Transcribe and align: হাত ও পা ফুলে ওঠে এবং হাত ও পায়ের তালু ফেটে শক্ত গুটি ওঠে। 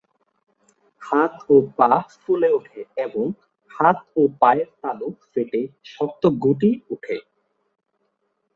হাত 1.01 1.33
ও 1.49 1.55
পা 1.77 1.91
ফুলে 2.21 2.49
ওঠে 2.57 2.81
এবং 3.05 3.25
হাত 3.71 3.97
ও 4.15 4.21
পায়ের 4.41 4.69
তালু 4.81 5.07
ফেটে 5.31 5.61
শক্ত 5.93 6.23
গুটি 6.43 6.71
ওঠে। 6.93 7.17